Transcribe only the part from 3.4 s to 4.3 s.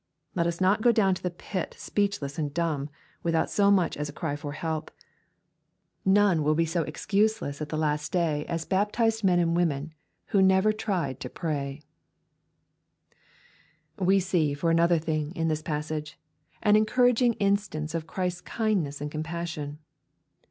so much as a